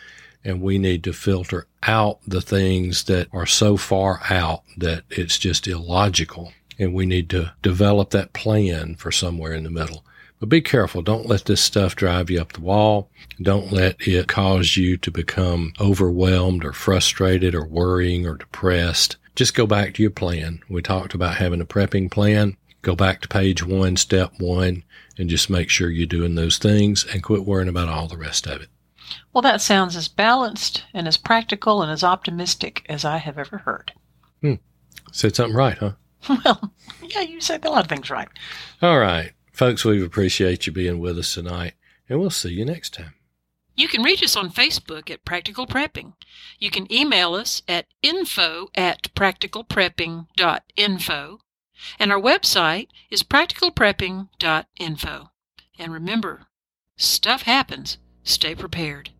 and 0.43 0.61
we 0.61 0.77
need 0.77 1.03
to 1.03 1.13
filter 1.13 1.67
out 1.83 2.19
the 2.27 2.41
things 2.41 3.03
that 3.05 3.27
are 3.31 3.45
so 3.45 3.77
far 3.77 4.21
out 4.29 4.63
that 4.77 5.03
it's 5.09 5.37
just 5.37 5.67
illogical. 5.67 6.51
And 6.81 6.95
we 6.95 7.05
need 7.05 7.29
to 7.29 7.53
develop 7.61 8.09
that 8.09 8.33
plan 8.33 8.95
for 8.95 9.11
somewhere 9.11 9.53
in 9.53 9.63
the 9.63 9.69
middle. 9.69 10.03
But 10.39 10.49
be 10.49 10.61
careful. 10.61 11.03
Don't 11.03 11.27
let 11.27 11.45
this 11.45 11.61
stuff 11.61 11.95
drive 11.95 12.31
you 12.31 12.41
up 12.41 12.53
the 12.53 12.61
wall. 12.61 13.11
Don't 13.39 13.71
let 13.71 13.97
it 13.99 14.27
cause 14.27 14.75
you 14.75 14.97
to 14.97 15.11
become 15.11 15.73
overwhelmed 15.79 16.65
or 16.65 16.73
frustrated 16.73 17.53
or 17.53 17.67
worrying 17.67 18.25
or 18.25 18.33
depressed. 18.33 19.17
Just 19.35 19.53
go 19.53 19.67
back 19.67 19.93
to 19.93 20.01
your 20.01 20.09
plan. 20.09 20.63
We 20.67 20.81
talked 20.81 21.13
about 21.13 21.35
having 21.35 21.61
a 21.61 21.65
prepping 21.65 22.09
plan. 22.09 22.57
Go 22.81 22.95
back 22.95 23.21
to 23.21 23.27
page 23.27 23.63
one, 23.63 23.95
step 23.95 24.33
one, 24.39 24.83
and 25.19 25.29
just 25.29 25.51
make 25.51 25.69
sure 25.69 25.91
you're 25.91 26.07
doing 26.07 26.33
those 26.33 26.57
things 26.57 27.05
and 27.05 27.21
quit 27.21 27.45
worrying 27.45 27.69
about 27.69 27.89
all 27.89 28.07
the 28.07 28.17
rest 28.17 28.47
of 28.47 28.59
it. 28.59 28.69
Well, 29.33 29.43
that 29.43 29.61
sounds 29.61 29.95
as 29.95 30.07
balanced 30.07 30.83
and 30.95 31.07
as 31.07 31.17
practical 31.17 31.83
and 31.83 31.91
as 31.91 32.03
optimistic 32.03 32.83
as 32.89 33.05
I 33.05 33.17
have 33.17 33.37
ever 33.37 33.59
heard. 33.59 33.91
Hmm. 34.41 34.55
Said 35.11 35.35
something 35.35 35.55
right, 35.55 35.77
huh? 35.77 35.91
Well, 36.29 36.73
yeah, 37.03 37.21
you 37.21 37.41
said 37.41 37.65
a 37.65 37.69
lot 37.69 37.85
of 37.85 37.89
things 37.89 38.09
right. 38.09 38.27
All 38.81 38.99
right. 38.99 39.33
Folks, 39.51 39.83
we 39.83 40.01
appreciate 40.03 40.65
you 40.65 40.73
being 40.73 40.99
with 40.99 41.17
us 41.17 41.33
tonight, 41.33 41.73
and 42.07 42.19
we'll 42.19 42.29
see 42.29 42.53
you 42.53 42.65
next 42.65 42.93
time. 42.93 43.15
You 43.75 43.87
can 43.87 44.03
reach 44.03 44.23
us 44.23 44.35
on 44.35 44.51
Facebook 44.51 45.09
at 45.09 45.25
Practical 45.25 45.65
Prepping. 45.65 46.13
You 46.59 46.69
can 46.69 46.91
email 46.91 47.33
us 47.33 47.63
at 47.67 47.87
info 48.01 48.67
at 48.75 49.13
practicalprepping.info. 49.15 51.39
And 51.97 52.11
our 52.11 52.21
website 52.21 52.89
is 53.09 53.23
practicalprepping.info. 53.23 55.29
And 55.79 55.93
remember, 55.93 56.41
stuff 56.97 57.41
happens. 57.43 57.97
Stay 58.23 58.53
prepared. 58.53 59.11